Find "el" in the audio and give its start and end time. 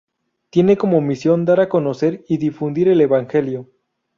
2.87-3.01